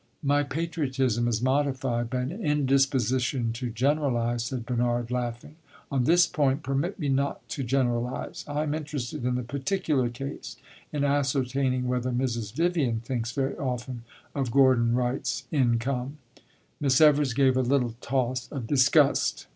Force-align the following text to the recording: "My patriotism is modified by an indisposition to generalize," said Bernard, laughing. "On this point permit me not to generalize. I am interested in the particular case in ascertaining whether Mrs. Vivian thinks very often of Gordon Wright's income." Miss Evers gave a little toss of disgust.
"My 0.23 0.41
patriotism 0.41 1.27
is 1.27 1.43
modified 1.43 2.09
by 2.09 2.21
an 2.21 2.31
indisposition 2.31 3.53
to 3.53 3.69
generalize," 3.69 4.45
said 4.45 4.65
Bernard, 4.65 5.11
laughing. 5.11 5.57
"On 5.91 6.05
this 6.05 6.25
point 6.25 6.63
permit 6.63 6.97
me 6.97 7.07
not 7.07 7.47
to 7.49 7.61
generalize. 7.61 8.43
I 8.47 8.63
am 8.63 8.73
interested 8.73 9.23
in 9.25 9.35
the 9.35 9.43
particular 9.43 10.09
case 10.09 10.57
in 10.91 11.03
ascertaining 11.03 11.87
whether 11.87 12.09
Mrs. 12.11 12.51
Vivian 12.51 12.99
thinks 13.01 13.31
very 13.31 13.55
often 13.57 14.01
of 14.33 14.49
Gordon 14.49 14.95
Wright's 14.95 15.43
income." 15.51 16.17
Miss 16.79 16.99
Evers 16.99 17.35
gave 17.35 17.55
a 17.55 17.61
little 17.61 17.93
toss 18.01 18.51
of 18.51 18.65
disgust. 18.65 19.45